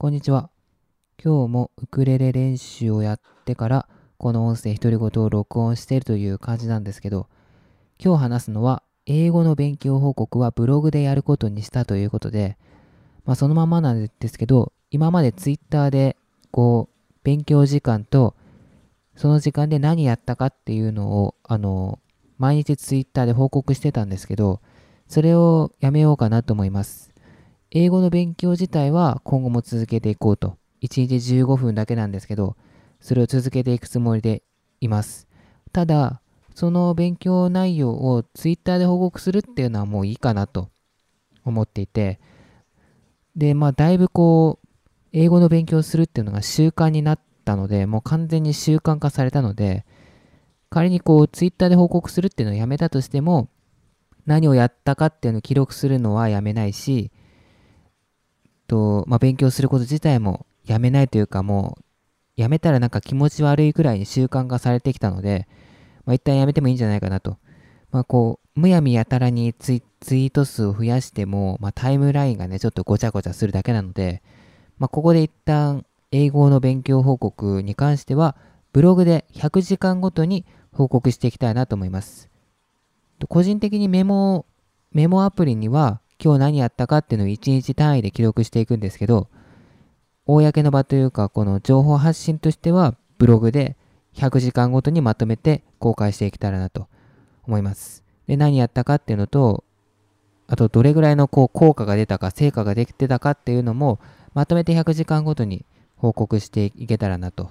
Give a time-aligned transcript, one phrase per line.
[0.00, 0.48] こんにちは。
[1.22, 3.86] 今日もウクレレ練習をやってから、
[4.16, 7.28] この音声独り言を録音しているという感じなんですけど、
[8.02, 12.56] 今日話すのは、英語の勉強報告はブログでやることにしたということで、
[13.26, 16.16] まあそのままなんですけど、今までツイッターで、
[16.50, 18.34] こう、勉強時間と、
[19.16, 21.98] その時間で何やったかっていうのを、あの、
[22.38, 24.62] 毎日ツイッターで報告してたんですけど、
[25.08, 27.09] それをやめようかなと思います。
[27.72, 30.58] 英語の勉強自体は今後も続けていこうと。
[30.82, 32.56] 1日15分だけなんですけど、
[33.00, 34.42] それを続けていくつもりで
[34.80, 35.28] います。
[35.72, 36.20] ただ、
[36.54, 40.70] その勉強内容をツイッターで報告するっていうのはもういいかなと
[41.44, 42.18] 思っていて、
[43.36, 44.68] で、まあ、だいぶこう、
[45.12, 49.84] 英語の勉強するっていうのが習慣になったので、もう完全に習慣化されたので、
[50.70, 53.48] 仮にこう、ツイッターで報告するっていうのをやめたとしても、
[54.26, 57.12] 何をやったかっていうのを記録するのはやめないし、
[58.70, 61.84] と、まあ、勉強すること自体もやめないというかもう、
[62.36, 65.48] やめたらなんか気持ち悪いくらいに習慣化されてきたので、
[66.06, 67.36] まあ、一旦やめてもいいんじゃないかなと。
[67.90, 74.22] まあ、こう、むやみやたらにツイート数を増やしても、まあ、タイムラインがね、ちょっとごちゃごちゃするだけなので、
[74.78, 78.36] まあ、ここで一旦英語の勉強報告に関しては、
[78.72, 82.30] ブログで100時間ごとに報告していきたいなと思います。
[83.28, 84.46] 個人的にメモ、
[84.92, 89.28] メモアプリには、今日何やったかっていうのを1日単位で記録していくんですけど、
[90.26, 93.76] 公の場というか、この情報発信としては、ブログで
[94.14, 96.88] 100時間ごとにまとめて公開していけたらなと
[97.46, 98.04] 思います。
[98.26, 99.64] で、何やったかっていうのと、
[100.46, 103.98] あとどれぐらいのこう効果が出たか、成果ができてたかっていうのも、
[104.34, 105.64] まとめて100時間ごとに
[105.96, 107.50] 報告していけたらなと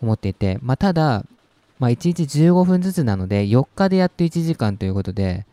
[0.00, 1.24] 思っていて、まあ、ただ、
[1.78, 5.46] まあ、1日15分ずつなので、4日でやって1時間ということで、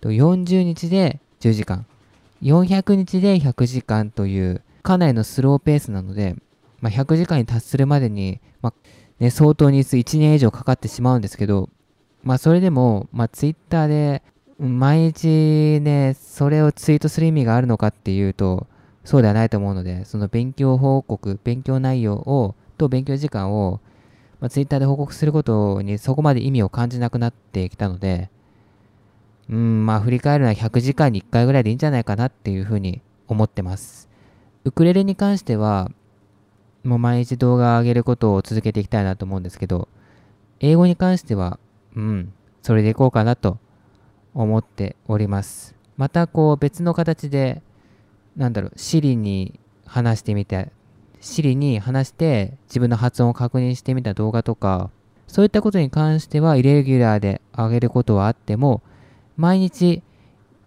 [0.00, 1.86] 40日で10時間、
[2.42, 6.36] 400日で100時間という、かなりのスローペースなので、
[6.80, 8.74] まあ、100時間に達するまでに、まあ
[9.20, 11.70] ね、相当日数1年以上かかってしまうんですけど、
[12.24, 14.22] まあ、それでも、まあ、ツイッターで、
[14.58, 18.66] 毎日ね、それをツイートする意味があるのかっていうと、
[19.04, 23.80] そうではないと思うので、その勉強報告、勉強内容を、と勉強時間を、
[24.40, 28.28] まあ、ツイッターで報告することにそこまで意味を感じなくなってきたので、
[29.48, 34.08] うん、まあ振り返るのは100時間に1回ぐらいでいいんじゃないかなっていうふうに思ってます。
[34.64, 35.90] ウクレレに関しては、
[36.84, 39.88] もう毎日動画上げることを続けていきたいなと思うんですけど、
[40.60, 41.58] 英語に関しては、
[41.96, 42.32] うん、
[42.62, 43.58] それでいこうかなと
[44.34, 45.74] 思っております。
[45.96, 47.62] またこう別の形で、
[48.36, 50.70] なんだろう、シリに話してみて、
[51.20, 54.90] シリに話して自分の発音を確認してみた動画とか、
[55.26, 58.82] そういったことに関してはイレギュラーで上げることはあっても、
[59.42, 60.04] 毎日、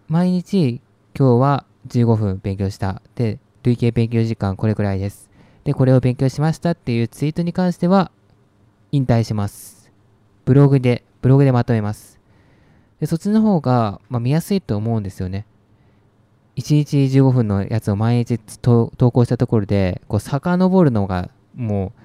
[0.06, 0.82] 毎日
[1.18, 3.00] 今日は15分勉強した。
[3.14, 5.30] で、累計勉強時間これくらいです。
[5.64, 8.10] で、これを勉強しましたっていうツイートに関しては
[8.92, 9.90] 引退します。
[10.44, 12.20] ブログで、ブログでまとめます。
[13.00, 15.46] で、そっちの方が、まあ、見やすいと思うんですよね。
[16.56, 22.02] 1日15分のやつを毎日投稿したところで、こう、遡るのが、もう、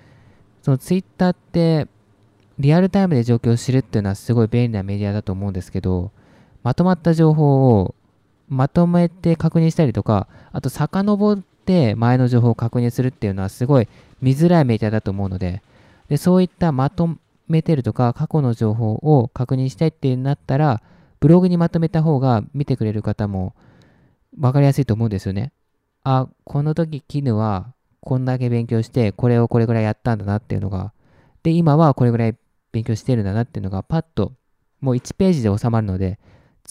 [0.62, 1.90] そのツイッターって、
[2.60, 6.12] リアルタイムで状況を知るっていうのはすごい便利なメディアだと思うんですけど、
[6.64, 7.96] まとまった情報を
[8.48, 13.88] まとめて確認したりとか、あと遡って前の情報を確認するっていうのはすごい
[14.22, 15.62] 見づらいメディアだと思うので、
[16.10, 17.18] でそういったまと
[17.48, 20.82] めてるとか過去の情報を確認したいってなったら、
[21.20, 23.54] ブログにまとめた方が見てくれる方も
[24.38, 25.52] 分かりやすいと思うんですよね。
[26.04, 30.94] あ、この時絹はこんだけ勉強して、これをこれぐらいやったんだなっていうのが、
[31.44, 32.36] で、今はこれぐらい
[32.72, 34.34] 勉強してるんだなっていうのがパッと
[34.80, 36.20] もう1ページで収まるので、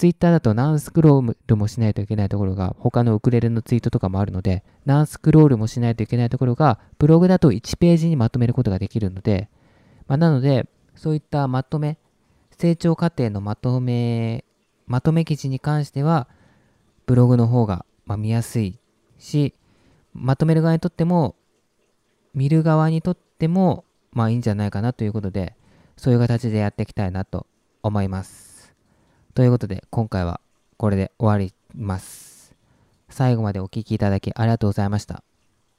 [0.01, 9.51] ツイッターだと何スクロールもしないといけないところが、他のウクレレのツイートとかもあるので、何スクロールもしないといけないところが、ブログだと1ページにまとめることができるので、
[10.07, 11.99] まあ、なので、そういったまとめ、
[12.53, 14.47] 成長過程のまとめ、
[14.87, 16.29] まとめ記事に関しては、
[17.05, 18.79] ブログの方が、ま、見やすい
[19.19, 19.53] し、
[20.15, 21.37] まとめる側にとっても、
[22.33, 25.57] 見る側にとっても、まあいいんじゃないかなということで、
[25.99, 27.47] そういう形でやっていきたいなと
[27.83, 28.50] 思います。
[29.35, 30.41] ということで、今回は
[30.77, 32.53] これで終わります。
[33.09, 35.23] 最後までお聴きいただきありがとうございました。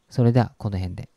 [0.09, 1.11] それでは、この辺で。